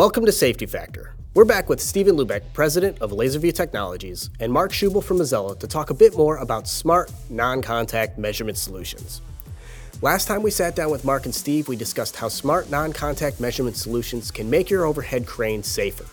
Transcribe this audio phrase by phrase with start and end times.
[0.00, 1.14] Welcome to Safety Factor.
[1.34, 5.66] We're back with Steven Lubeck, president of LaserView Technologies, and Mark Shubel from Mazzella to
[5.66, 9.20] talk a bit more about smart, non contact measurement solutions.
[10.02, 13.38] Last time we sat down with Mark and Steve, we discussed how smart non contact
[13.38, 16.06] measurement solutions can make your overhead crane safer.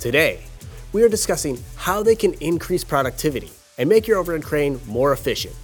[0.00, 0.40] Today,
[0.92, 5.54] we are discussing how they can increase productivity and make your overhead crane more efficient.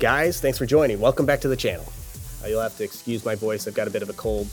[0.00, 0.98] Guys, thanks for joining.
[0.98, 1.86] Welcome back to the channel.
[2.42, 4.48] Uh, you'll have to excuse my voice, I've got a bit of a cold.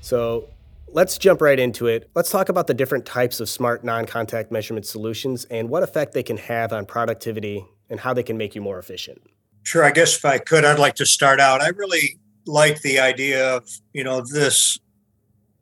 [0.00, 0.48] So
[0.86, 2.08] let's jump right into it.
[2.14, 6.14] Let's talk about the different types of smart non contact measurement solutions and what effect
[6.14, 9.20] they can have on productivity and how they can make you more efficient.
[9.68, 9.84] Sure.
[9.84, 11.60] I guess if I could, I'd like to start out.
[11.60, 14.78] I really like the idea of, you know, this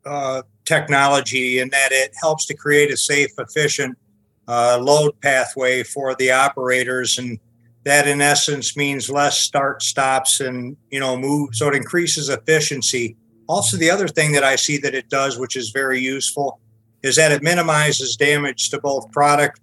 [0.05, 3.97] uh, technology and that it helps to create a safe, efficient
[4.47, 7.17] uh, load pathway for the operators.
[7.17, 7.37] And
[7.83, 11.49] that in essence means less start stops and, you know, move.
[11.51, 13.17] So it increases efficiency
[13.47, 16.59] also, the other thing that I see that it does, which is very useful,
[17.01, 19.61] is that it minimizes damage to both product,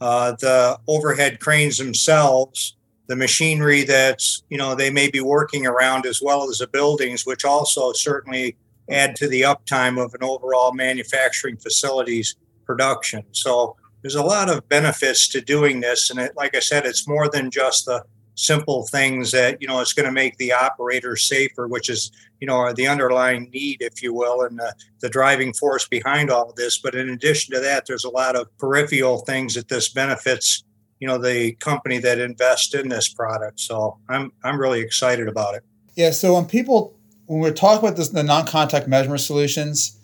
[0.00, 2.77] uh, the overhead cranes themselves,
[3.08, 7.26] the machinery that's you know they may be working around, as well as the buildings,
[7.26, 8.56] which also certainly
[8.90, 13.22] add to the uptime of an overall manufacturing facility's production.
[13.32, 17.08] So there's a lot of benefits to doing this, and it, like I said, it's
[17.08, 18.04] more than just the
[18.38, 22.46] simple things that you know it's going to make the operator safer which is you
[22.46, 26.54] know the underlying need if you will and the, the driving force behind all of
[26.54, 30.62] this but in addition to that there's a lot of peripheral things that this benefits
[31.00, 35.54] you know the company that invests in this product so i'm i'm really excited about
[35.54, 35.62] it
[35.94, 36.96] yeah so when people
[37.26, 39.98] when we're talking about this the non-contact measurement solutions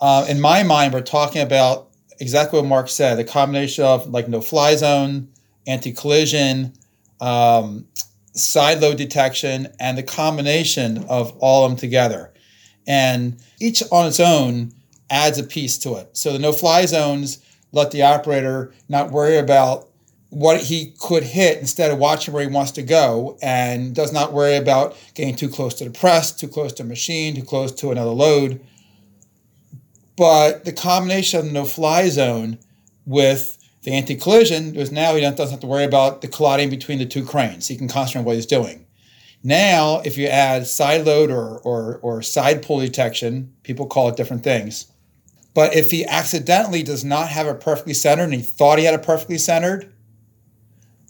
[0.00, 1.88] uh, in my mind we're talking about
[2.20, 5.28] exactly what mark said the combination of like no fly zone
[5.66, 6.72] anti-collision
[7.20, 7.86] um,
[8.36, 12.32] side load detection, and the combination of all of them together.
[12.86, 14.72] And each on its own
[15.10, 16.16] adds a piece to it.
[16.16, 17.42] So the no fly zones
[17.72, 19.88] let the operator not worry about
[20.30, 24.32] what he could hit instead of watching where he wants to go and does not
[24.32, 27.72] worry about getting too close to the press, too close to a machine, too close
[27.72, 28.60] to another load.
[30.16, 32.58] But the combination of the no fly zone
[33.04, 37.06] with the anti-collision because now he doesn't have to worry about the colliding between the
[37.06, 37.68] two cranes.
[37.68, 38.84] He can concentrate on what he's doing.
[39.44, 44.16] Now, if you add side load or, or, or side pull detection, people call it
[44.16, 44.90] different things.
[45.54, 48.94] But if he accidentally does not have it perfectly centered and he thought he had
[48.94, 49.92] it perfectly centered,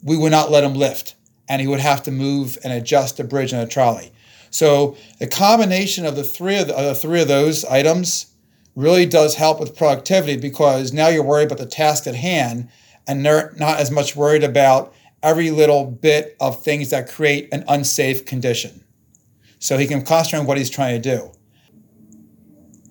[0.02, 1.14] we would not let him lift
[1.48, 4.12] and he would have to move and adjust the bridge and the trolley.
[4.50, 8.26] So the combination of the three of the, uh, three of those items
[8.74, 12.68] really does help with productivity because now you're worried about the task at hand
[13.06, 17.64] and they're not as much worried about every little bit of things that create an
[17.68, 18.84] unsafe condition.
[19.58, 21.32] So he can concentrate on what he's trying to do.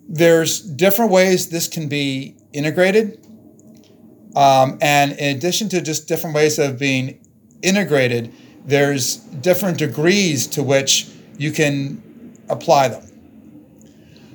[0.07, 3.24] There's different ways this can be integrated.
[4.35, 7.19] Um, and in addition to just different ways of being
[7.61, 8.33] integrated,
[8.65, 11.07] there's different degrees to which
[11.37, 13.03] you can apply them.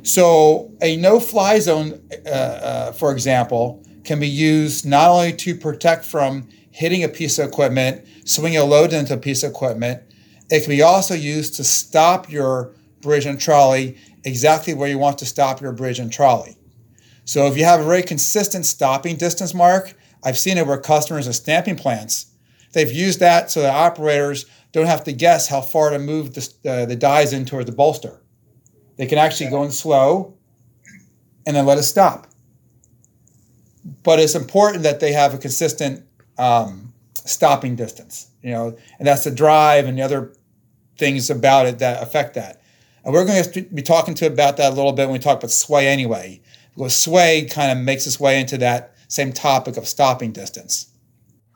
[0.03, 5.55] So, a no fly zone, uh, uh, for example, can be used not only to
[5.55, 10.03] protect from hitting a piece of equipment, swinging a load into a piece of equipment,
[10.51, 12.73] it can be also used to stop your
[13.03, 16.57] bridge and trolley exactly where you want to stop your bridge and trolley.
[17.31, 21.29] So, if you have a very consistent stopping distance mark, I've seen it where customers
[21.29, 22.27] at stamping plants,
[22.73, 26.53] they've used that so the operators don't have to guess how far to move the,
[26.69, 28.21] uh, the dies in toward the bolster.
[28.97, 30.39] They can actually go in slow
[31.47, 32.27] and then let it stop.
[34.03, 36.05] But it's important that they have a consistent
[36.37, 40.35] um, stopping distance, you know, and that's the drive and the other
[40.99, 42.61] things about it that affect that.
[43.05, 45.39] And we're going to be talking to about that a little bit when we talk
[45.39, 46.43] about sway anyway,
[46.77, 50.87] because sway kind of makes its way into that same topic of stopping distance.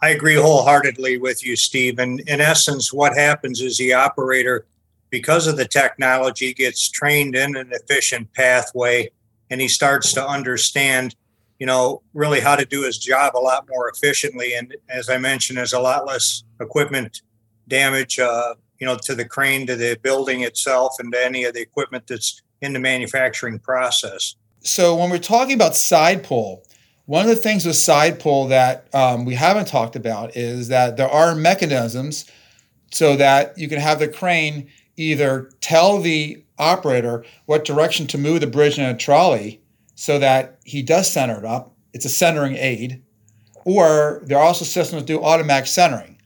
[0.02, 1.98] I agree wholeheartedly with you, Steve.
[1.98, 4.66] And in essence, what happens is the operator
[5.14, 9.08] because of the technology, gets trained in an efficient pathway
[9.48, 11.14] and he starts to understand,
[11.60, 14.54] you know, really how to do his job a lot more efficiently.
[14.54, 17.22] And as I mentioned, there's a lot less equipment
[17.68, 21.54] damage, uh, you know, to the crane, to the building itself, and to any of
[21.54, 24.34] the equipment that's in the manufacturing process.
[24.64, 26.64] So when we're talking about side pull,
[27.04, 30.96] one of the things with side pull that um, we haven't talked about is that
[30.96, 32.24] there are mechanisms
[32.90, 38.40] so that you can have the crane either tell the operator what direction to move
[38.40, 39.60] the bridge in a trolley
[39.96, 41.74] so that he does center it up.
[41.92, 43.02] It's a centering aid.
[43.66, 46.18] Or there are also systems that do automatic centering.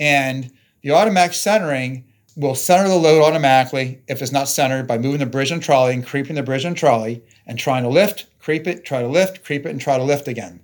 [0.00, 0.52] And
[0.82, 5.26] the automatic centering will center the load automatically if it's not centered by moving the
[5.26, 8.84] bridge and trolley and creeping the bridge and trolley and trying to lift, creep it,
[8.84, 10.60] try to lift, creep it, and try to lift again.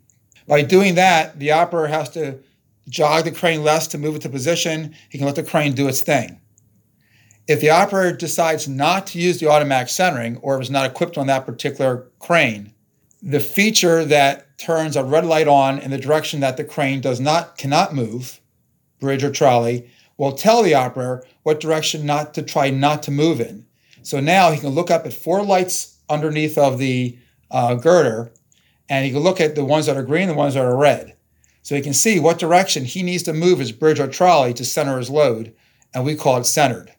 [0.47, 2.39] By doing that, the operator has to
[2.89, 4.95] jog the crane less to move it to position.
[5.09, 6.41] He can let the crane do its thing.
[7.47, 11.27] If the operator decides not to use the automatic centering or is not equipped on
[11.27, 12.73] that particular crane,
[13.23, 17.21] the feature that turns a red light on in the direction that the crane does
[17.21, 18.41] not cannot move,
[18.99, 23.41] bridge or trolley, will tell the operator what direction not to try not to move
[23.41, 23.65] in.
[24.03, 27.17] So now he can look up at four lights underneath of the
[27.51, 28.33] uh, girder,
[28.89, 31.17] and he can look at the ones that are green, the ones that are red.
[31.63, 34.65] So he can see what direction he needs to move his bridge or trolley to
[34.65, 35.55] center his load,
[35.95, 36.93] and we call it centered.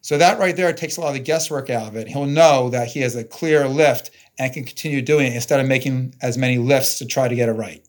[0.00, 2.08] So that right there takes a lot of the guesswork out of it.
[2.08, 5.66] He'll know that he has a clear lift and can continue doing it instead of
[5.66, 7.84] making as many lifts to try to get it right.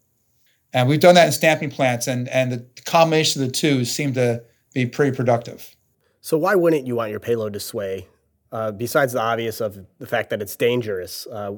[0.74, 4.14] And we've done that in stamping plants, and, and the combination of the two seem
[4.14, 4.44] to
[4.74, 5.76] be pretty productive.
[6.22, 8.08] So why wouldn't you want your payload to sway?
[8.52, 11.52] Uh, besides the obvious of the fact that it's dangerous, uh,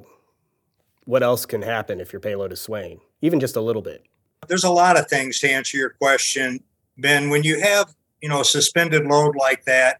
[1.05, 4.03] what else can happen if your payload is swaying, even just a little bit?
[4.47, 6.63] There's a lot of things to answer your question,
[6.97, 7.29] Ben.
[7.29, 9.99] When you have you know a suspended load like that,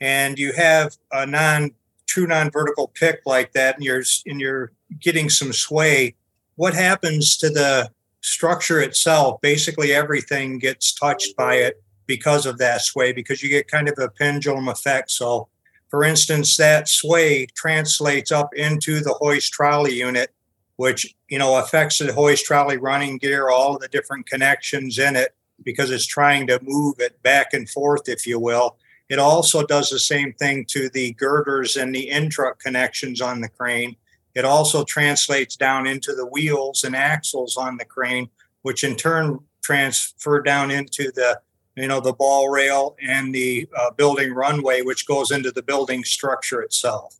[0.00, 1.72] and you have a non
[2.06, 6.14] true non-vertical pick like that, and you're and you're getting some sway,
[6.56, 7.90] what happens to the
[8.22, 9.40] structure itself?
[9.40, 13.94] Basically, everything gets touched by it because of that sway because you get kind of
[13.98, 15.10] a pendulum effect.
[15.10, 15.48] So,
[15.90, 20.30] for instance, that sway translates up into the hoist trolley unit,
[20.76, 25.16] which you know affects the hoist trolley running gear, all of the different connections in
[25.16, 25.34] it
[25.64, 28.76] because it's trying to move it back and forth, if you will.
[29.08, 33.48] It also does the same thing to the girders and the end-truck connections on the
[33.48, 33.96] crane.
[34.34, 38.30] It also translates down into the wheels and axles on the crane,
[38.62, 41.40] which in turn transfer down into the
[41.76, 46.04] you know, the ball rail and the uh, building runway, which goes into the building
[46.04, 47.16] structure itself.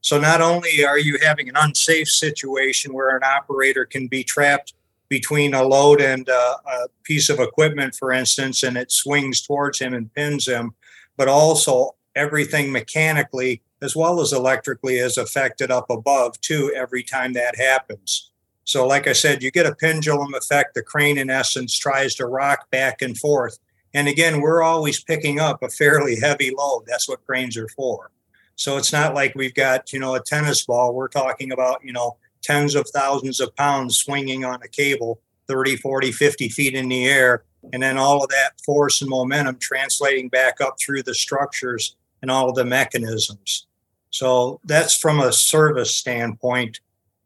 [0.00, 4.74] So not only are you having an unsafe situation where an operator can be trapped
[5.08, 9.78] between a load and uh, a piece of equipment, for instance, and it swings towards
[9.78, 10.74] him and pins him,
[11.16, 17.32] but also everything mechanically as well as electrically is affected up above too every time
[17.34, 18.30] that happens.
[18.64, 20.74] So, like I said, you get a pendulum effect.
[20.74, 23.58] The crane, in essence, tries to rock back and forth
[23.94, 26.84] and again, we're always picking up a fairly heavy load.
[26.86, 28.10] That's what cranes are for.
[28.56, 30.94] So it's not like we've got, you know, a tennis ball.
[30.94, 35.76] We're talking about, you know, tens of thousands of pounds swinging on a cable 30,
[35.76, 37.44] 40, 50 feet in the air.
[37.72, 42.30] And then all of that force and momentum translating back up through the structures and
[42.30, 43.66] all of the mechanisms.
[44.10, 46.80] So that's from a service standpoint,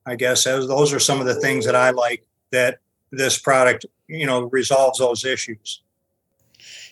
[0.07, 0.45] I guess.
[0.45, 2.79] Those are some of the things that I like that
[3.11, 5.83] this product, you know, resolves those issues.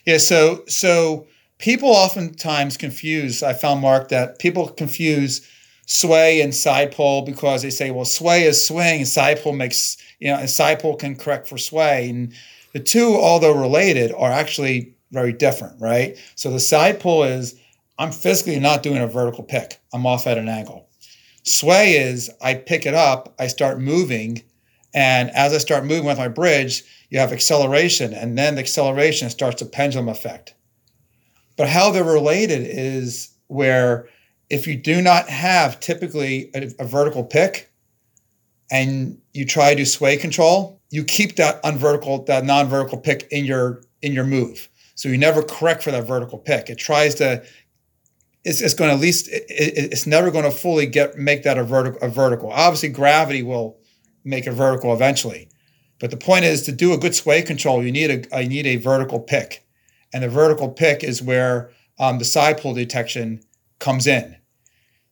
[0.07, 1.27] Yeah, so so
[1.59, 3.43] people oftentimes confuse.
[3.43, 5.45] I found Mark that people confuse
[5.85, 9.97] sway and side pull because they say, well, sway is swing, and side pull makes
[10.19, 12.33] you know, and side pull can correct for sway, and
[12.73, 16.17] the two, although related, are actually very different, right?
[16.35, 17.59] So the side pull is
[17.99, 19.77] I'm physically not doing a vertical pick.
[19.93, 20.87] I'm off at an angle.
[21.43, 24.41] Sway is I pick it up, I start moving,
[24.97, 29.29] and as I start moving with my bridge, you have acceleration, and then the acceleration
[29.29, 30.55] starts a pendulum effect.
[31.55, 34.09] But how they're related is where
[34.49, 37.71] if you do not have typically a, a vertical pick
[38.71, 43.83] and you try to sway control, you keep that unvertical, that non-vertical pick in your
[44.01, 44.67] in your move.
[44.95, 46.71] So you never correct for that vertical pick.
[46.71, 47.45] It tries to
[48.43, 51.59] it's, it's going to at least it, it's never going to fully get make that
[51.59, 52.49] a vertical a vertical.
[52.49, 53.77] Obviously, gravity will
[54.27, 55.49] make it vertical eventually,
[55.99, 58.67] but the point is to do a good sway control, you need a you need
[58.67, 59.65] a vertical pick,
[60.13, 63.41] and the vertical pick is where um, the side pull detection
[63.79, 64.37] comes in.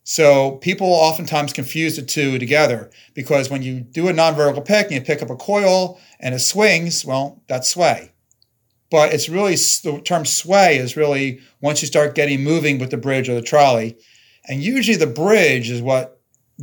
[0.08, 4.94] So people oftentimes confuse the two together because when you do a non-vertical pick and
[4.94, 8.12] you pick up a coil and it swings, well, that's sway.
[8.88, 12.96] But it's really the term sway is really once you start getting moving with the
[12.96, 13.98] bridge or the trolley,
[14.48, 16.15] and usually the bridge is what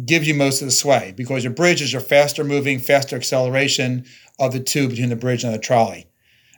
[0.05, 4.05] gives you most of the sway because your bridge is your faster moving, faster acceleration
[4.39, 6.07] of the two between the bridge and the trolley.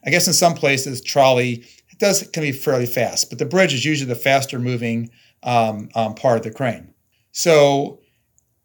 [0.05, 1.65] I guess in some places, trolley
[1.97, 5.09] does can be fairly fast, but the bridge is usually the faster moving
[5.43, 6.93] um, um, part of the crane.
[7.31, 7.99] So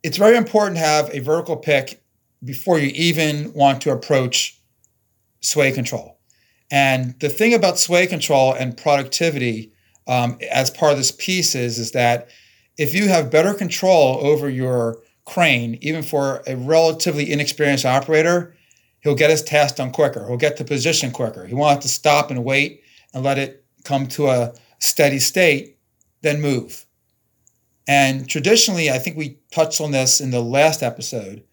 [0.03, 2.03] it's very important to have a vertical pick
[2.45, 4.61] before you even want to approach
[5.41, 6.19] sway control.
[6.71, 9.73] And the thing about sway control and productivity
[10.07, 12.29] um, as part of this piece is, is that
[12.81, 18.57] if you have better control over your crane, even for a relatively inexperienced operator,
[19.01, 20.27] he'll get his task done quicker.
[20.27, 21.47] He'll get to position quicker.
[21.47, 22.83] He won't have to stop and wait
[23.13, 25.77] and let it come to a steady state,
[26.23, 26.87] then move.
[27.87, 31.45] And traditionally, I think we touched on this in the last episode,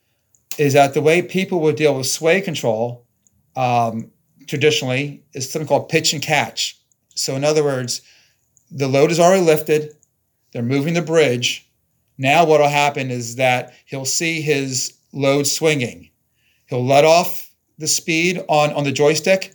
[0.58, 3.06] is that the way people would deal with sway control
[3.58, 4.12] um,
[4.48, 6.80] traditionally is something called pitch and catch.
[7.16, 8.02] So, in other words,
[8.72, 9.97] the load is already lifted,
[10.52, 11.70] they're moving the bridge.
[12.18, 16.10] Now, what will happen is that he'll see his load swinging.
[16.66, 19.54] He'll let off the speed on, on the joystick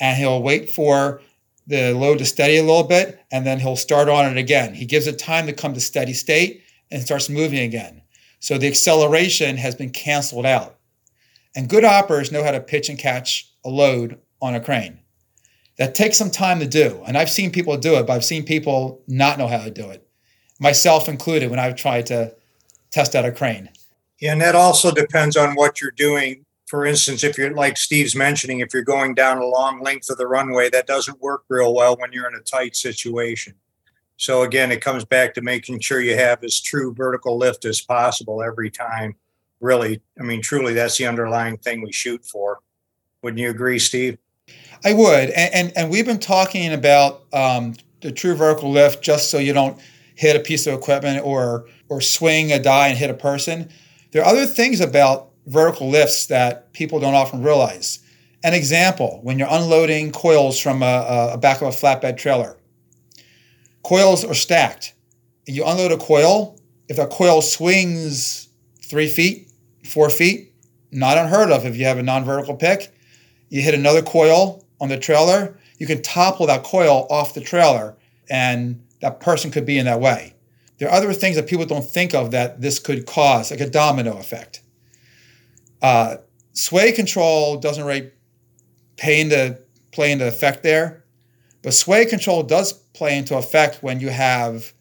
[0.00, 1.20] and he'll wait for
[1.66, 4.74] the load to steady a little bit and then he'll start on it again.
[4.74, 8.02] He gives it time to come to steady state and starts moving again.
[8.40, 10.76] So the acceleration has been canceled out.
[11.56, 15.00] And good operators know how to pitch and catch a load on a crane.
[15.78, 17.02] That takes some time to do.
[17.06, 19.88] And I've seen people do it, but I've seen people not know how to do
[19.90, 20.03] it,
[20.64, 22.34] myself included, when I've tried to
[22.90, 23.68] test out a crane.
[24.20, 26.44] Yeah, and that also depends on what you're doing.
[26.66, 30.16] For instance, if you're like Steve's mentioning, if you're going down a long length of
[30.16, 33.54] the runway, that doesn't work real well when you're in a tight situation.
[34.16, 37.80] So again, it comes back to making sure you have as true vertical lift as
[37.82, 39.16] possible every time.
[39.60, 42.60] Really, I mean, truly, that's the underlying thing we shoot for.
[43.22, 44.18] Wouldn't you agree, Steve?
[44.84, 49.30] I would, and and, and we've been talking about um, the true vertical lift just
[49.30, 49.78] so you don't
[50.14, 53.70] hit a piece of equipment or or swing a die and hit a person.
[54.12, 58.00] There are other things about vertical lifts that people don't often realize.
[58.42, 62.56] An example: when you're unloading coils from a, a back of a flatbed trailer
[63.84, 64.94] coils are stacked.
[65.46, 66.58] You unload a coil.
[66.88, 68.48] If a coil swings
[68.82, 69.50] three feet,
[69.84, 70.52] four feet,
[70.90, 72.92] not unheard of if you have a non-vertical pick.
[73.48, 77.96] You hit another coil on the trailer, you can topple that coil off the trailer
[78.28, 80.34] and that person could be in that way.
[80.78, 83.70] There are other things that people don't think of that this could cause, like a
[83.70, 84.62] domino effect.
[85.80, 86.16] Uh,
[86.52, 88.10] sway control doesn't really
[88.96, 89.58] pay into
[89.92, 91.04] play into effect there,
[91.62, 94.72] but sway control does play into effect when you have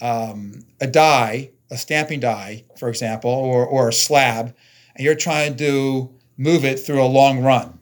[0.00, 4.54] um, a die, a stamping die, for example, or, or a slab,
[4.94, 7.78] and you're trying to move it through a long run.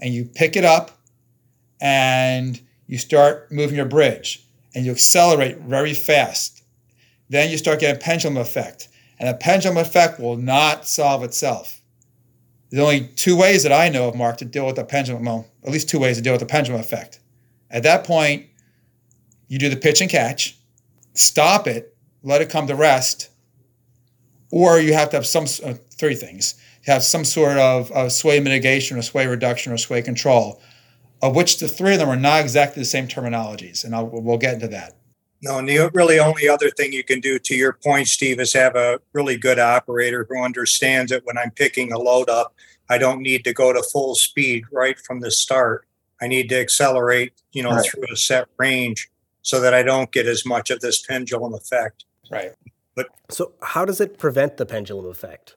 [0.00, 0.98] And you pick it up
[1.80, 4.45] and you start moving your bridge
[4.76, 6.62] and you accelerate very fast.
[7.30, 8.88] Then you start getting pendulum effect.
[9.18, 11.80] And a pendulum effect will not solve itself.
[12.70, 15.24] There's only two ways that I know of, Mark, to deal with the pendulum.
[15.24, 17.20] Well, at least two ways to deal with the pendulum effect.
[17.70, 18.46] At that point,
[19.48, 20.58] you do the pitch and catch,
[21.14, 23.30] stop it, let it come to rest,
[24.52, 26.54] or you have to have some uh, three things.
[26.86, 30.60] You have some sort of, of sway mitigation or sway reduction or sway control,
[31.22, 34.38] of which the three of them are not exactly the same terminologies, and I'll, we'll
[34.38, 34.94] get into that.
[35.42, 38.52] No, and the really only other thing you can do, to your point, Steve, is
[38.54, 42.54] have a really good operator who understands that when I'm picking a load up,
[42.88, 45.86] I don't need to go to full speed right from the start.
[46.20, 47.86] I need to accelerate, you know, right.
[47.86, 49.10] through a set range
[49.42, 52.04] so that I don't get as much of this pendulum effect.
[52.30, 52.52] Right.
[52.94, 55.56] But so how does it prevent the pendulum effect?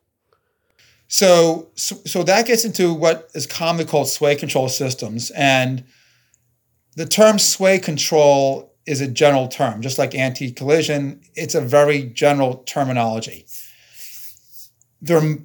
[1.11, 5.83] So, so, so that gets into what is commonly called sway control systems, and
[6.95, 11.21] the term sway control is a general term, just like anti-collision.
[11.33, 13.47] It's a very general terminology.
[15.01, 15.37] There are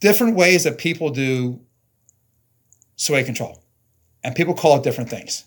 [0.00, 1.60] different ways that people do
[2.96, 3.62] sway control,
[4.22, 5.44] and people call it different things.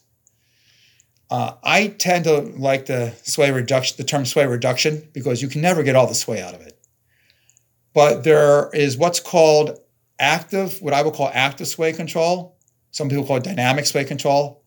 [1.29, 5.61] Uh, I tend to like the sway reduction, the term sway reduction, because you can
[5.61, 6.78] never get all the sway out of it.
[7.99, 9.77] But there is what's called
[10.19, 12.57] active, what I would call active sway control.
[12.91, 14.63] Some people call it dynamic sway control,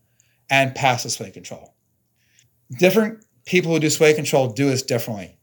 [0.50, 1.74] and passive sway control.
[2.78, 5.38] Different people who do sway control do this differently.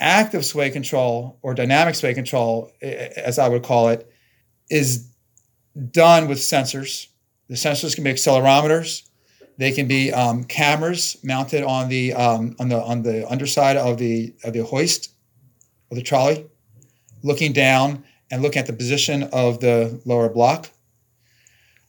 [0.00, 4.10] Active sway control or dynamic sway control, as I would call it,
[4.68, 5.08] is
[5.92, 7.06] done with sensors.
[7.46, 9.08] The sensors can be accelerometers,
[9.56, 13.98] they can be um, cameras mounted on the um, on the on the underside of
[13.98, 15.14] the of the hoist
[15.92, 16.48] of the trolley,
[17.24, 20.70] looking down and looking at the position of the lower block.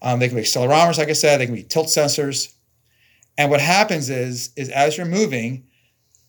[0.01, 1.39] Um, they can be accelerometers, like I said.
[1.39, 2.53] They can be tilt sensors.
[3.37, 5.67] And what happens is is as you're moving,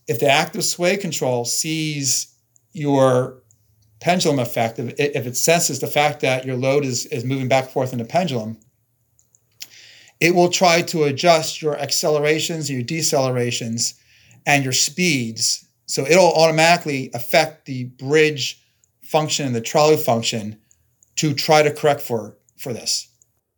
[0.08, 2.34] if the active sway control sees
[2.72, 3.42] your
[4.00, 7.48] pendulum effect, if it, if it senses the fact that your load is, is moving
[7.48, 8.58] back and forth in the pendulum,
[10.20, 13.94] it will try to adjust your accelerations, your decelerations,
[14.46, 15.66] and your speeds.
[15.86, 18.62] So it'll automatically affect the bridge
[19.06, 20.58] function and the trolley function
[21.16, 23.08] to try to correct for, for this.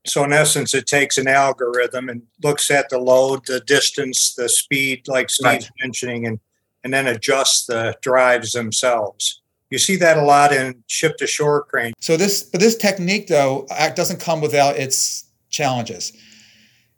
[0.06, 4.48] So in essence, it takes an algorithm and looks at the load, the distance, the
[4.48, 5.70] speed, like Steve's right.
[5.80, 6.40] mentioning, and
[6.84, 9.42] and then adjusts the drives themselves.
[9.70, 11.92] You see that a lot in ship to shore crane.
[12.00, 16.12] So this, but this technique though doesn't come without its challenges.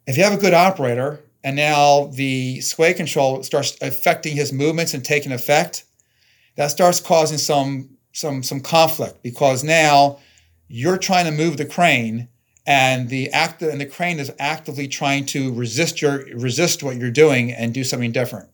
[0.07, 4.93] If you have a good operator and now the sway control starts affecting his movements
[4.93, 5.83] and taking effect,
[6.55, 10.19] that starts causing some some some conflict because now
[10.67, 12.27] you're trying to move the crane
[12.65, 17.11] and the act and the crane is actively trying to resist your resist what you're
[17.11, 18.49] doing and do something different.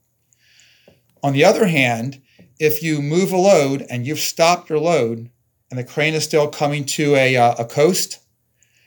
[1.24, 2.22] On the other hand,
[2.60, 5.30] if you move a load and you've stopped your load
[5.70, 8.20] and the crane is still coming to a, uh, a coast,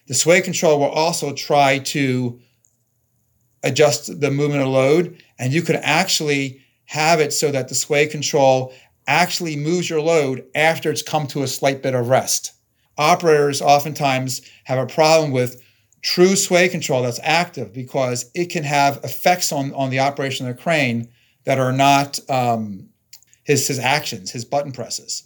[0.06, 2.40] the sway control will also try to
[3.62, 8.06] adjust the movement of load and you could actually have it so that the sway
[8.06, 8.72] control
[9.10, 12.52] actually moves your load after it's come to a slight bit of rest.
[12.96, 15.60] Operators oftentimes have a problem with
[16.00, 20.56] true sway control that's active because it can have effects on, on the operation of
[20.56, 21.08] the crane
[21.44, 22.88] that are not um,
[23.42, 25.24] his, his actions, his button presses.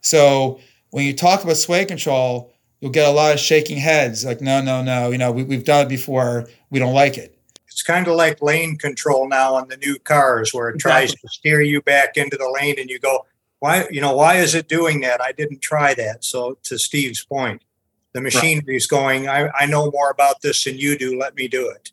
[0.00, 4.40] So when you talk about sway control, you'll get a lot of shaking heads like,
[4.40, 7.33] no, no, no, you know, we, we've done it before, we don't like it
[7.74, 11.28] it's kind of like lane control now on the new cars where it tries to
[11.28, 13.26] steer you back into the lane and you go
[13.58, 15.20] why you know why is it doing that?
[15.20, 16.22] I didn't try that.
[16.24, 17.64] So to steve's point
[18.12, 18.76] the machinery right.
[18.76, 21.90] is going I, I know more about this than you do let me do it.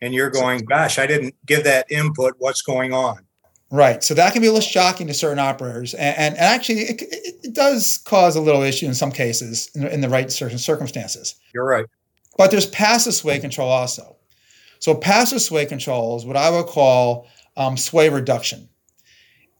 [0.00, 3.18] And you're going gosh i didn't give that input what's going on?
[3.72, 6.82] Right so that can be a little shocking to certain operators and, and, and actually
[6.82, 10.58] it, it, does cause a little issue in some cases in, in the right certain
[10.58, 11.34] circumstances.
[11.52, 11.86] You're right.
[12.38, 14.15] But there's passive sway control also
[14.78, 18.68] so passive sway control is what I would call um, sway reduction.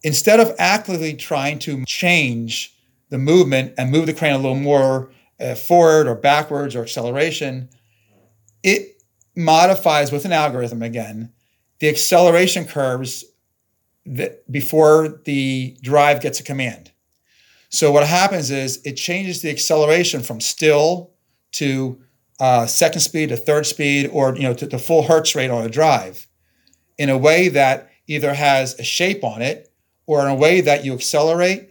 [0.03, 2.77] Instead of actively trying to change
[3.09, 7.69] the movement and move the crane a little more uh, forward or backwards or acceleration,
[8.63, 9.03] it
[9.35, 11.33] modifies with an algorithm again
[11.79, 13.25] the acceleration curves
[14.07, 16.91] that before the drive gets a command.
[17.69, 21.13] So what happens is it changes the acceleration from still
[21.53, 22.01] to
[22.39, 25.65] uh, second speed to third speed or you know to the full hertz rate on
[25.65, 26.27] a drive
[26.99, 29.73] in a way that either has a shape on it
[30.07, 31.71] or in a way that you accelerate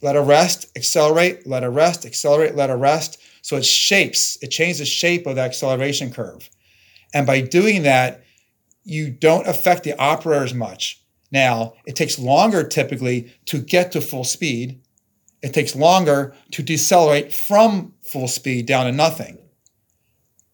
[0.00, 3.20] let it rest accelerate let it rest accelerate let it rest.
[3.42, 6.48] So it shapes it changes the shape of the acceleration curve.
[7.12, 8.22] And by doing that
[8.84, 11.02] you don't affect the operator as much.
[11.32, 14.80] Now it takes longer typically to get to full speed.
[15.42, 19.38] It takes longer to decelerate from full speed down to nothing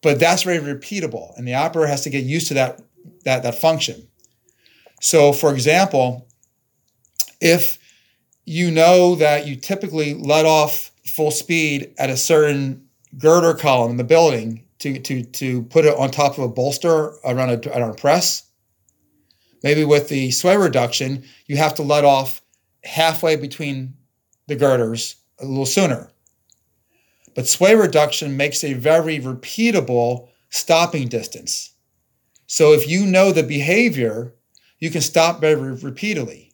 [0.01, 2.81] but that's very repeatable and the operator has to get used to that
[3.23, 4.07] that that function.
[4.99, 6.27] So for example
[7.39, 7.79] if
[8.45, 12.87] you know that you typically let off full speed at a certain
[13.17, 17.13] girder column in the building to, to, to put it on top of a bolster
[17.25, 18.43] around a, around a press
[19.63, 22.41] maybe with the sway reduction you have to let off
[22.83, 23.93] halfway between
[24.47, 26.09] the girders a little sooner
[27.35, 31.73] but sway reduction makes a very repeatable stopping distance.
[32.47, 34.33] So if you know the behavior,
[34.79, 36.51] you can stop very repeatedly.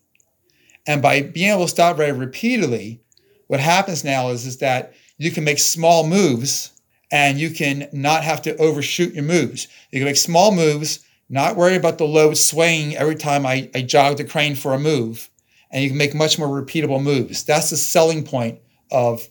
[0.86, 3.02] And by being able to stop very repeatedly,
[3.48, 6.72] what happens now is, is that you can make small moves
[7.12, 9.68] and you can not have to overshoot your moves.
[9.92, 13.82] You can make small moves, not worry about the load swaying every time I, I
[13.82, 15.30] jog the crane for a move,
[15.72, 17.44] and you can make much more repeatable moves.
[17.44, 18.60] That's the selling point
[18.92, 19.28] of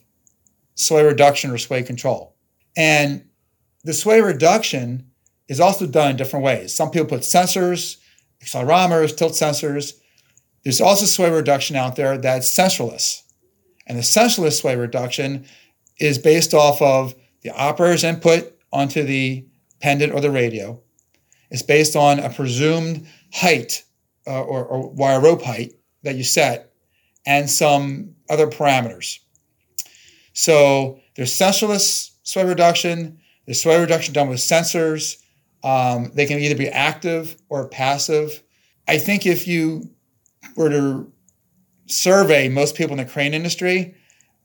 [0.77, 2.35] sway reduction or sway control.
[2.77, 3.25] And
[3.83, 5.11] the sway reduction
[5.49, 6.73] is also done in different ways.
[6.73, 7.97] Some people put sensors,
[8.43, 9.93] accelerometers, tilt sensors.
[10.63, 13.23] There's also sway reduction out there that's sensorless.
[13.87, 15.45] And the sensorless sway reduction
[15.99, 19.45] is based off of the operator's input onto the
[19.79, 20.79] pendant or the radio.
[21.49, 23.83] It's based on a presumed height
[24.27, 26.73] uh, or, or wire rope height that you set
[27.25, 29.19] and some other parameters.
[30.37, 33.17] So there's sensorless sway reduction.
[33.45, 35.17] There's sway reduction done with sensors.
[35.63, 38.43] Um, they can either be active or passive.
[38.87, 39.89] I think if you
[40.55, 41.11] were to
[41.87, 43.95] survey most people in the crane industry,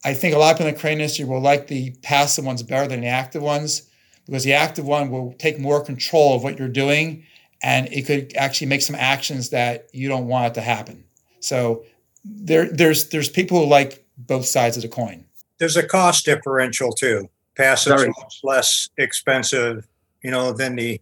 [0.02, 2.62] I think a lot of people in the crane industry will like the passive ones
[2.62, 3.82] better than the active ones
[4.24, 7.24] because the active one will take more control of what you're doing
[7.62, 11.04] and it could actually make some actions that you don't want it to happen.
[11.40, 11.84] So
[12.24, 15.26] there, there's there's people who like both sides of the coin
[15.62, 17.28] there's a cost differential too.
[17.56, 19.86] Passive is less expensive,
[20.24, 21.00] you know, than the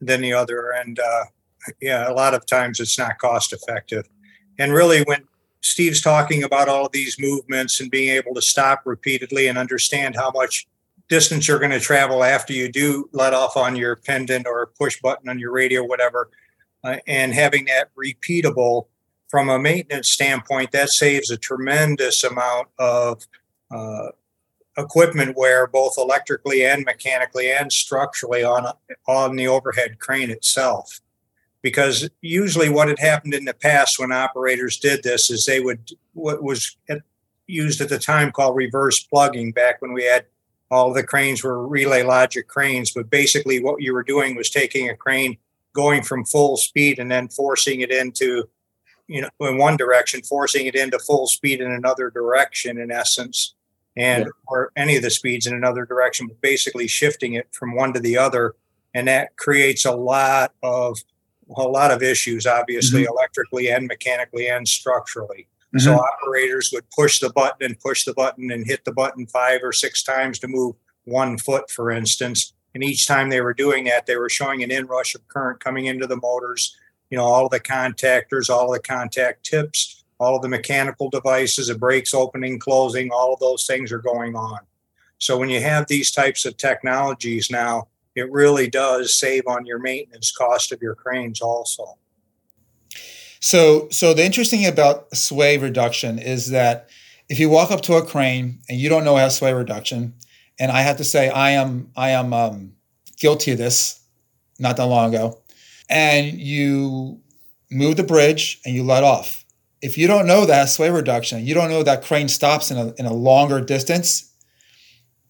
[0.00, 1.24] than the other, and uh,
[1.82, 4.08] yeah, a lot of times it's not cost effective.
[4.58, 5.24] And really, when
[5.60, 10.16] Steve's talking about all of these movements and being able to stop repeatedly and understand
[10.16, 10.66] how much
[11.10, 14.98] distance you're going to travel after you do let off on your pendant or push
[15.02, 16.30] button on your radio, whatever,
[16.84, 18.86] uh, and having that repeatable
[19.28, 23.26] from a maintenance standpoint, that saves a tremendous amount of
[23.70, 24.08] uh,
[24.76, 28.72] equipment wear, both electrically and mechanically and structurally on
[29.06, 31.00] on the overhead crane itself.
[31.62, 35.90] Because usually, what had happened in the past when operators did this is they would
[36.14, 36.76] what was
[37.46, 40.24] used at the time called reverse plugging back when we had
[40.70, 44.88] all the cranes were relay logic cranes but basically what you were doing was taking
[44.88, 45.36] a crane
[45.72, 48.48] going from full speed and then forcing it into
[49.08, 53.54] you know in one direction forcing it into full speed in another direction in essence
[53.96, 54.30] and yeah.
[54.46, 58.00] or any of the speeds in another direction but basically shifting it from one to
[58.00, 58.54] the other
[58.94, 60.98] and that creates a lot of
[61.56, 63.12] a lot of issues obviously mm-hmm.
[63.12, 65.78] electrically and mechanically and structurally mm-hmm.
[65.78, 69.60] so operators would push the button and push the button and hit the button five
[69.62, 70.74] or six times to move
[71.04, 74.70] one foot for instance and each time they were doing that they were showing an
[74.70, 76.76] inrush of current coming into the motors
[77.10, 81.74] you know, all the contactors, all the contact tips, all of the mechanical devices, the
[81.74, 84.60] brakes opening, closing, all of those things are going on.
[85.18, 89.78] So when you have these types of technologies now, it really does save on your
[89.78, 91.96] maintenance cost of your cranes also.
[93.40, 96.90] So, so the interesting about sway reduction is that
[97.28, 100.14] if you walk up to a crane and you don't know how sway reduction,
[100.58, 102.72] and I have to say I am I am um,
[103.18, 104.00] guilty of this
[104.58, 105.40] not that long ago
[105.90, 107.20] and you
[107.70, 109.39] move the bridge and you let off.
[109.82, 112.92] If you don't know that sway reduction, you don't know that crane stops in a,
[112.98, 114.32] in a longer distance,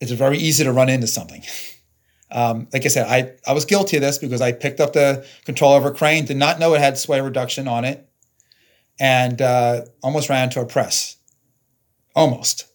[0.01, 1.43] it's very easy to run into something.
[2.33, 5.27] Um, like I said, I, I was guilty of this because I picked up the
[5.45, 8.09] control over crane, did not know it had sway reduction on it,
[9.01, 11.17] and uh, almost ran into a press.
[12.15, 12.69] Almost.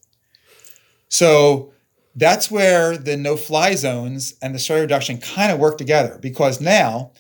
[1.08, 1.72] So
[2.18, 6.60] that's where the no fly zones and the sway reduction kind of work together because
[6.60, 7.14] now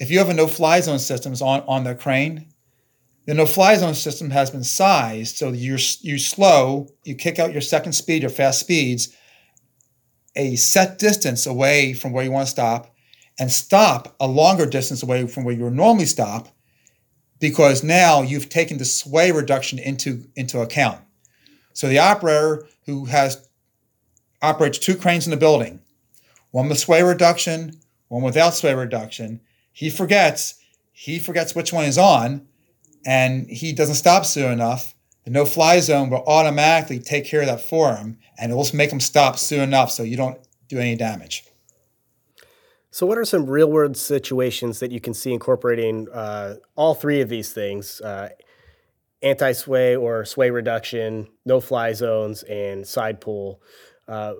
[0.00, 2.46] if you have a no-fly zone system on, on the crane,
[3.26, 7.60] the no-fly zone system has been sized so you're you slow, you kick out your
[7.60, 9.14] second speed or fast speeds
[10.36, 12.94] a set distance away from where you want to stop
[13.38, 16.48] and stop a longer distance away from where you would normally stop
[17.40, 21.00] because now you've taken the sway reduction into, into account.
[21.72, 23.48] So the operator who has
[24.42, 25.80] operates two cranes in the building,
[26.50, 29.40] one with sway reduction, one without sway reduction,
[29.72, 30.54] he forgets,
[30.92, 32.46] he forgets which one is on,
[33.04, 34.94] and he doesn't stop soon enough.
[35.24, 38.66] The no fly zone will automatically take care of that for him, and it will
[38.72, 41.44] make him stop soon enough so you don't do any damage.
[42.90, 47.20] So, what are some real world situations that you can see incorporating uh, all three
[47.20, 48.30] of these things uh,
[49.22, 53.62] anti sway or sway reduction, no fly zones, and side pull?
[54.08, 54.34] Uh,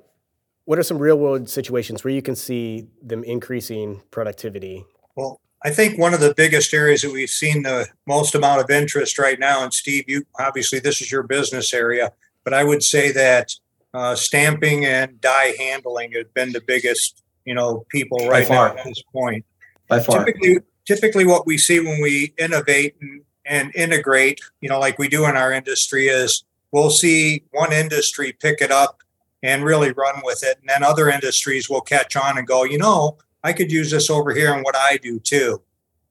[0.64, 4.85] what are some real world situations where you can see them increasing productivity
[5.16, 8.70] well, I think one of the biggest areas that we've seen the most amount of
[8.70, 12.12] interest right now, and Steve, you obviously this is your business area,
[12.44, 13.55] but I would say that
[13.92, 18.85] uh, stamping and die handling have been the biggest, you know, people right now at
[18.85, 19.44] this point.
[19.88, 20.25] By far.
[20.25, 25.09] Typically, typically what we see when we innovate and, and integrate, you know, like we
[25.09, 29.03] do in our industry, is we'll see one industry pick it up
[29.42, 32.79] and really run with it, and then other industries will catch on and go, you
[32.79, 35.62] know, I could use this over here in what I do too.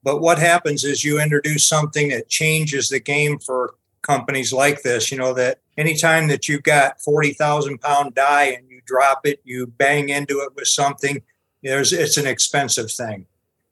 [0.02, 5.12] But what happens is you introduce something that changes the game for companies like this.
[5.12, 9.68] You know, that anytime that you've got 40,000 pound die and you drop it, you
[9.68, 11.22] bang into it with something,
[11.62, 13.26] there's, it's an expensive thing.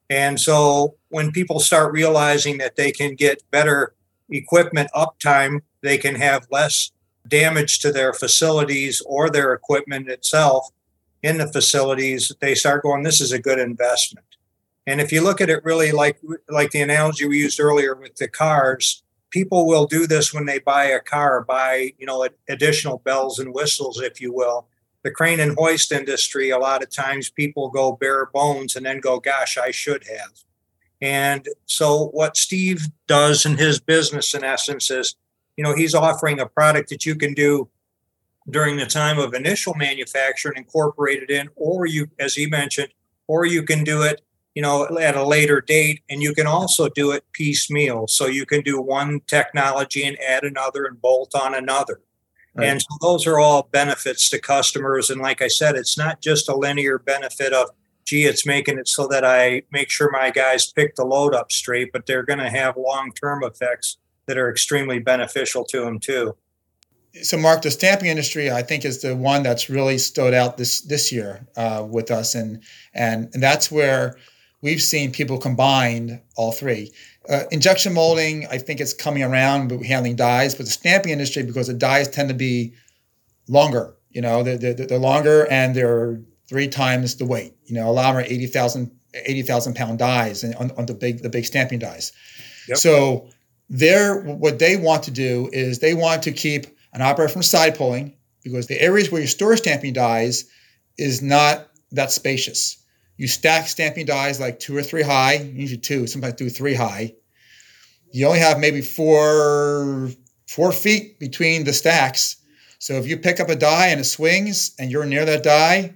[0.10, 3.94] And so when people start realizing that they can get better
[4.30, 6.92] equipment uptime, they can have less
[7.28, 10.70] damage to their facilities or their equipment itself
[11.24, 14.26] in the facilities, they start going, this is a good investment.
[14.86, 18.16] And if you look at it really like like the analogy we used earlier with
[18.16, 23.00] the cars, people will do this when they buy a car, buy, you know, additional
[23.00, 24.68] bells and whistles, if you will.
[25.04, 29.00] The crane and hoist industry, a lot of times people go bare bones and then
[29.00, 30.44] go, gosh, I should have.
[31.02, 35.16] And so what Steve does in his business, in essence, is,
[35.56, 37.70] you know, he's offering a product that you can do
[38.50, 42.90] during the time of initial manufacture and incorporate it in, or you, as he mentioned,
[43.28, 44.22] or you can do it,
[44.56, 48.08] you know, at a later date, and you can also do it piecemeal.
[48.08, 52.02] So you can do one technology and add another and bolt on another.
[52.56, 52.70] Right.
[52.70, 55.10] And so those are all benefits to customers.
[55.10, 57.70] And like I said, it's not just a linear benefit of,
[58.06, 61.52] gee, it's making it so that I make sure my guys pick the load up
[61.52, 66.00] straight, but they're going to have long term effects that are extremely beneficial to them
[66.00, 66.36] too
[67.24, 70.82] so Mark, the stamping industry, I think, is the one that's really stood out this
[70.82, 74.18] this year uh, with us, and and and that's where
[74.62, 76.92] we've seen people combine all three.
[77.30, 80.56] Uh, injection molding, I think it's coming around, but handling dies.
[80.56, 82.74] But the stamping industry, because the dies tend to be
[83.50, 87.54] longer, you know, they're, they're, they're longer and they're three times the weight.
[87.66, 91.22] You know, a lot of them are 80,000 80, pound dies on, on the big
[91.22, 92.12] the big stamping dies.
[92.68, 92.78] Yep.
[92.78, 93.30] So
[93.70, 97.76] they're what they want to do is they want to keep an operator from side
[97.76, 100.46] pulling because the areas where you store stamping dies
[100.98, 102.84] is not that spacious.
[103.18, 107.14] You stack stamping dies like two or three high, usually two, sometimes do three high.
[108.12, 110.10] You only have maybe four
[110.48, 112.38] four feet between the stacks.
[112.80, 115.96] So if you pick up a die and it swings and you're near that die,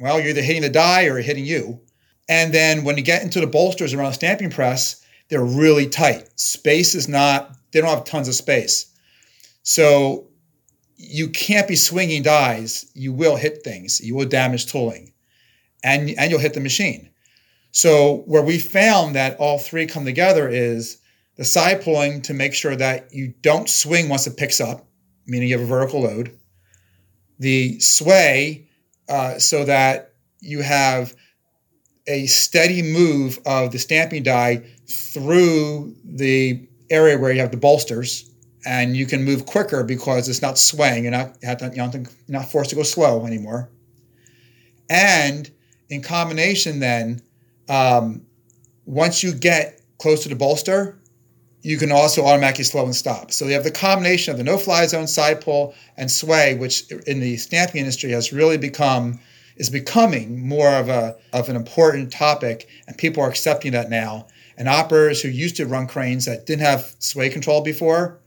[0.00, 1.80] well, you're either hitting the die or hitting you.
[2.28, 6.28] And then when you get into the bolsters around the stamping press, they're really tight.
[6.38, 8.89] Space is not, they don't have tons of space.
[9.62, 10.28] So
[10.96, 12.90] you can't be swinging dies.
[12.94, 14.00] You will hit things.
[14.00, 15.12] You will damage tooling,
[15.82, 17.10] and and you'll hit the machine.
[17.72, 20.98] So where we found that all three come together is
[21.36, 24.86] the side pulling to make sure that you don't swing once it picks up,
[25.26, 26.36] meaning you have a vertical load.
[27.38, 28.68] The sway,
[29.08, 31.14] uh, so that you have
[32.06, 38.29] a steady move of the stamping die through the area where you have the bolsters
[38.64, 41.04] and you can move quicker because it's not swaying.
[41.04, 43.70] You're not, not, you're not forced to go slow anymore.
[44.88, 45.50] And
[45.88, 47.22] in combination, then,
[47.68, 48.26] um,
[48.84, 50.98] once you get close to the bolster,
[51.62, 53.30] you can also automatically slow and stop.
[53.30, 57.20] So you have the combination of the no-fly zone, side pull, and sway, which in
[57.20, 59.20] the stamping industry has really become
[59.56, 64.26] is becoming more of a of an important topic, and people are accepting that now.
[64.56, 68.20] And operators who used to run cranes that didn't have sway control before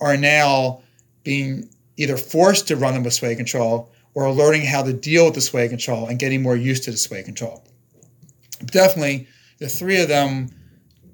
[0.00, 0.82] are now
[1.24, 5.34] being either forced to run them with sway control or learning how to deal with
[5.34, 7.64] the sway control and getting more used to the sway control.
[8.64, 9.28] Definitely,
[9.58, 10.48] the three of them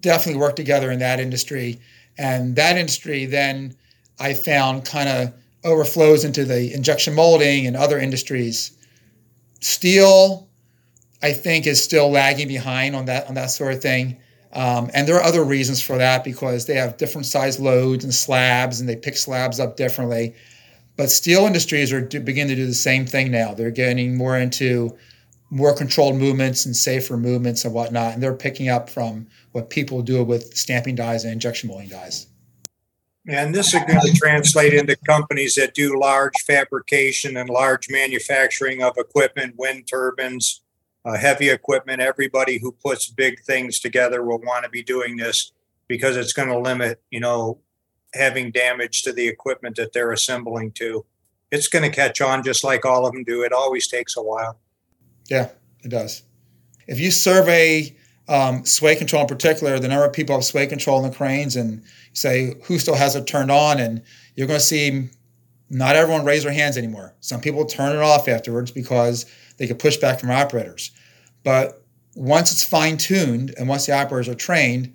[0.00, 1.80] definitely work together in that industry.
[2.18, 3.74] And that industry then
[4.20, 8.72] I found kind of overflows into the injection molding and other industries.
[9.60, 10.48] Steel,
[11.22, 14.18] I think, is still lagging behind on that on that sort of thing.
[14.52, 18.14] Um, and there are other reasons for that because they have different size loads and
[18.14, 20.34] slabs and they pick slabs up differently.
[20.96, 23.54] But steel industries are do, to do the same thing now.
[23.54, 24.96] They're getting more into
[25.50, 28.14] more controlled movements and safer movements and whatnot.
[28.14, 32.26] And they're picking up from what people do with stamping dies and injection molding dies.
[33.28, 38.82] And this is going to translate into companies that do large fabrication and large manufacturing
[38.82, 40.62] of equipment, wind turbines,
[41.04, 45.52] uh, heavy equipment, everybody who puts big things together will want to be doing this
[45.88, 47.58] because it's going to limit, you know,
[48.14, 51.04] having damage to the equipment that they're assembling to.
[51.50, 53.42] It's going to catch on just like all of them do.
[53.42, 54.58] It always takes a while.
[55.28, 55.50] Yeah,
[55.82, 56.22] it does.
[56.86, 57.96] If you survey
[58.28, 61.56] um, sway control in particular, the number of people have sway control in the cranes
[61.56, 64.02] and say who still has it turned on, and
[64.36, 65.10] you're going to see
[65.68, 67.14] not everyone raise their hands anymore.
[67.20, 69.26] Some people turn it off afterwards because
[69.58, 70.90] they could push back from operators.
[71.44, 71.82] But
[72.14, 74.94] once it's fine tuned and once the operators are trained,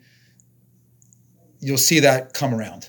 [1.59, 2.87] you'll see that come around.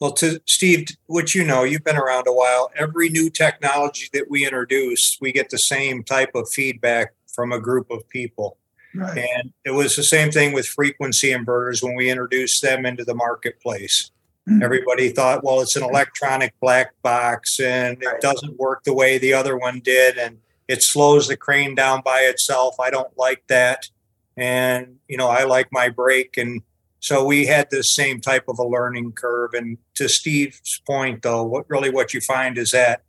[0.00, 2.70] Well, to Steve, what you know, you've been around a while.
[2.74, 7.60] Every new technology that we introduce, we get the same type of feedback from a
[7.60, 8.56] group of people.
[8.94, 9.18] Right.
[9.18, 13.14] And it was the same thing with frequency inverters when we introduced them into the
[13.14, 14.10] marketplace.
[14.48, 14.62] Mm-hmm.
[14.62, 19.34] Everybody thought, well, it's an electronic black box and it doesn't work the way the
[19.34, 20.16] other one did.
[20.16, 20.38] And
[20.70, 22.76] it slows the crane down by itself.
[22.78, 23.88] I don't like that.
[24.36, 26.36] And, you know, I like my brake.
[26.36, 26.62] And
[27.00, 29.52] so we had this same type of a learning curve.
[29.54, 33.02] And to Steve's point, though, what really what you find is that,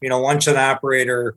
[0.00, 1.36] you know, once an operator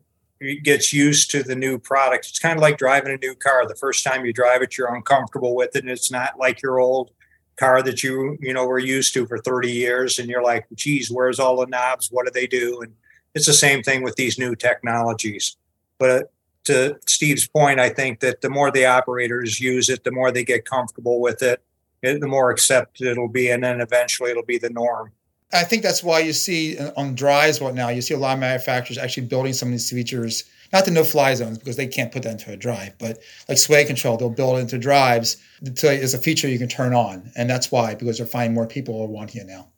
[0.63, 3.67] gets used to the new product, it's kind of like driving a new car.
[3.67, 5.83] The first time you drive it, you're uncomfortable with it.
[5.83, 7.11] And it's not like your old
[7.55, 10.17] car that you, you know, were used to for 30 years.
[10.17, 12.09] And you're like, geez, where's all the knobs?
[12.11, 12.81] What do they do?
[12.81, 12.93] And
[13.35, 15.55] it's the same thing with these new technologies.
[15.99, 16.31] But
[16.65, 20.43] to Steve's point, I think that the more the operators use it, the more they
[20.43, 21.62] get comfortable with it,
[22.01, 25.12] the more accepted it'll be, and then eventually it'll be the norm.
[25.53, 28.33] I think that's why you see uh, on drives what now you see a lot
[28.33, 32.12] of manufacturers actually building some of these features, not the no-fly zones because they can't
[32.12, 35.38] put that into a drive, but like sway control, they'll build it into drives
[35.75, 38.67] so as a feature you can turn on, and that's why because they're finding more
[38.67, 39.69] people are wanting it now.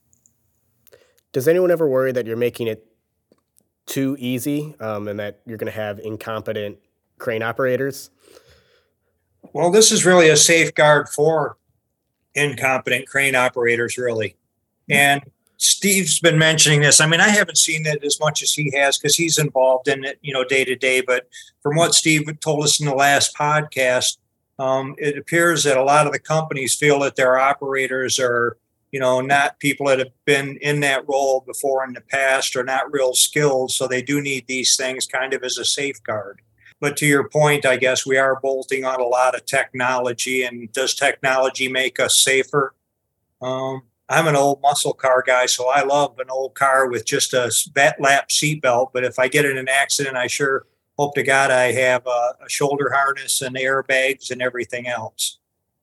[1.32, 2.88] Does anyone ever worry that you're making it
[3.90, 6.78] too easy um, and that you're going to have incompetent
[7.18, 8.10] crane operators?
[9.54, 11.58] Well, this is really a safeguard for
[12.36, 14.36] incompetent crane operators, really.
[14.90, 15.22] And
[15.58, 17.02] Steve's been mentioning this.
[17.02, 20.06] I mean, I haven't seen it as much as he has because he's involved in
[20.06, 21.02] it, you know, day to day.
[21.02, 21.28] But
[21.62, 24.18] from what Steve told us in the last podcast,
[24.58, 28.58] um, it appears that a lot of the companies feel that their operators are,
[28.92, 32.64] you know, not people that have been in that role before in the past or
[32.64, 33.72] not real skilled.
[33.72, 36.42] So they do need these things kind of as a safeguard.
[36.80, 40.44] But to your point, I guess we are bolting on a lot of technology.
[40.44, 42.74] And does technology make us safer?
[43.42, 47.34] Um, I'm an old muscle car guy, so I love an old car with just
[47.34, 48.90] a vet lap seatbelt.
[48.94, 50.66] But if I get in an accident, I sure
[50.98, 55.39] hope to God I have a, a shoulder harness and airbags and everything else.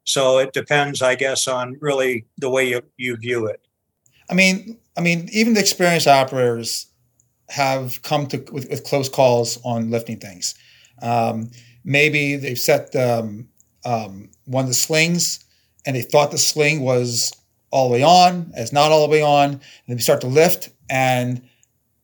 [0.06, 3.60] So it depends, I guess, on really the way you, you view it.
[4.30, 6.86] I mean, I mean, even the experienced operators
[7.50, 10.54] have come to with, with close calls on lifting things.
[11.02, 11.50] Um,
[11.84, 13.48] maybe they've set um,
[13.84, 15.44] um, one of the slings
[15.84, 17.32] and they thought the sling was
[17.70, 20.70] all the way on, it's not all the way on, and they start to lift,
[20.88, 21.42] and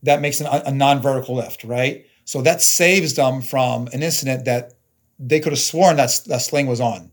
[0.03, 2.05] that makes an, a non-vertical lift, right?
[2.25, 4.75] So that saves them from an incident that
[5.19, 7.11] they could have sworn that that sling was on.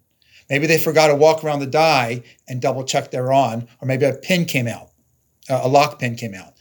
[0.49, 4.05] Maybe they forgot to walk around the die and double check they're on, or maybe
[4.05, 4.89] a pin came out,
[5.49, 6.53] a lock pin came out.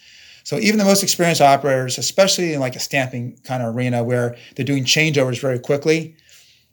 [0.44, 4.36] So even the most experienced operators, especially in like a stamping kind of arena where
[4.56, 6.16] they're doing changeovers very quickly,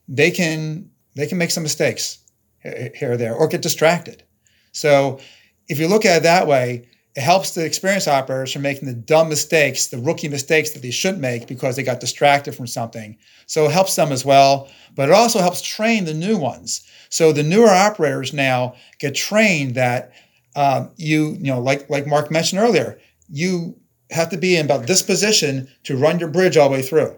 [0.08, 2.20] they can they can make some mistakes
[2.62, 4.24] here or there or get distracted.
[4.72, 5.20] So
[5.68, 8.94] if you look at it that way, it helps the experienced operators from making the
[8.94, 13.18] dumb mistakes, the rookie mistakes that they shouldn't make because they got distracted from something.
[13.46, 16.86] So it helps them as well, but it also helps train the new ones.
[17.10, 20.12] So the newer operators now get trained that
[20.58, 23.00] um, you, you know, like like Mark mentioned earlier,
[23.30, 23.78] you
[24.12, 27.18] have to be in about this position to run your bridge all the way through.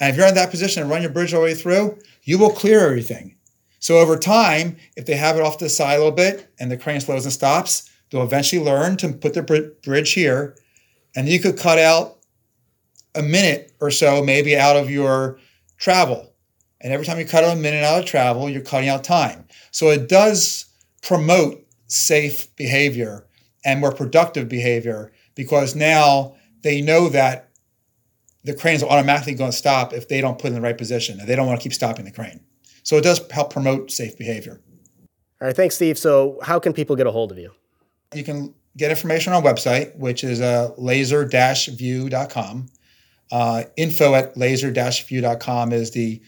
[0.00, 2.36] And if you're in that position and run your bridge all the way through, you
[2.36, 3.36] will clear everything.
[3.78, 6.70] So over time, if they have it off to the side a little bit and
[6.70, 9.42] the crane slows and stops, they'll eventually learn to put the
[9.82, 10.56] bridge here.
[11.16, 12.18] And you could cut out
[13.14, 15.38] a minute or so, maybe out of your
[15.78, 16.32] travel.
[16.80, 19.46] And every time you cut out a minute out of travel, you're cutting out time.
[19.70, 20.66] So it does
[21.02, 23.26] promote safe behavior
[23.64, 27.50] and more productive behavior because now they know that
[28.42, 31.28] the cranes automatically going to stop if they don't put in the right position and
[31.28, 32.40] they don't want to keep stopping the crane.
[32.82, 34.60] So it does help promote safe behavior.
[35.40, 35.98] All right, thanks, Steve.
[35.98, 37.50] So, how can people get a hold of you?
[38.16, 42.66] You can get information on our website, which is uh, laser-view.com.
[43.32, 46.20] Uh, info at laser-view.com is the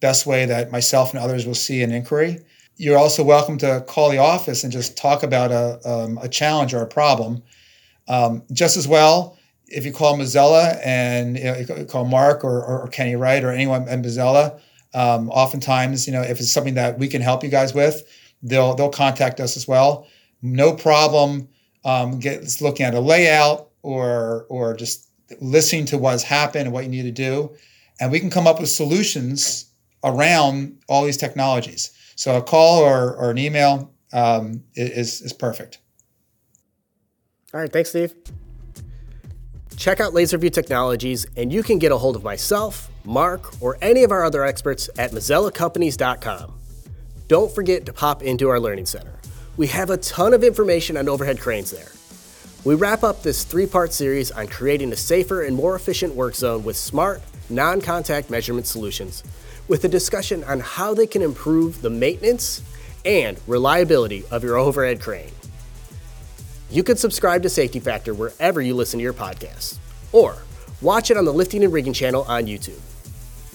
[0.00, 2.38] best way that myself and others will see an inquiry.
[2.76, 6.74] You're also welcome to call the office and just talk about a, um, a challenge
[6.74, 7.42] or a problem.
[8.08, 12.64] Um, just as well, if you call Mazzella and you, know, you call Mark or,
[12.64, 14.60] or, Kenny Wright or anyone at Mazzella,
[14.92, 18.04] um, oftentimes, you know, if it's something that we can help you guys with,
[18.42, 20.06] they'll they'll contact us as well.
[20.44, 21.48] No problem.
[21.84, 25.08] Um, get looking at a layout or or just
[25.40, 27.54] listening to what's happened and what you need to do,
[28.00, 31.90] and we can come up with solutions around all these technologies.
[32.16, 35.78] So a call or, or an email um, is is perfect.
[37.52, 38.14] All right, thanks, Steve.
[39.76, 44.02] Check out LaserView Technologies, and you can get a hold of myself Mark, or any
[44.02, 46.54] of our other experts at MazzellaCompanies.com.
[47.28, 49.13] Don't forget to pop into our Learning Center.
[49.56, 51.92] We have a ton of information on overhead cranes there.
[52.64, 56.34] We wrap up this three part series on creating a safer and more efficient work
[56.34, 59.22] zone with smart, non contact measurement solutions,
[59.68, 62.62] with a discussion on how they can improve the maintenance
[63.04, 65.30] and reliability of your overhead crane.
[66.70, 69.78] You can subscribe to Safety Factor wherever you listen to your podcasts,
[70.10, 70.38] or
[70.80, 72.80] watch it on the Lifting and Rigging channel on YouTube.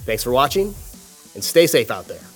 [0.06, 0.74] Thanks for watching,
[1.34, 2.29] and stay safe out there.